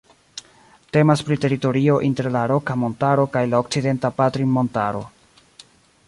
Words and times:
Temas 0.95 1.21
pri 1.25 1.35
teritorio 1.43 1.97
inter 2.07 2.29
la 2.35 2.41
Roka 2.51 2.75
Montaro 2.85 3.25
kaj 3.35 3.43
la 3.51 3.59
Okcidenta 3.65 4.11
Patrinmontaro. 4.23 5.03